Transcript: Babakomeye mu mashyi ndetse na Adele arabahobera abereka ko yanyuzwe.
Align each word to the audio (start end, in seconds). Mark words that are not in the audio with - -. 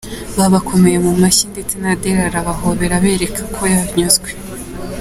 Babakomeye 0.37 0.97
mu 1.05 1.11
mashyi 1.21 1.43
ndetse 1.53 1.73
na 1.81 1.89
Adele 1.95 2.21
arabahobera 2.29 2.93
abereka 2.99 3.41
ko 3.55 3.61
yanyuzwe. 3.73 4.29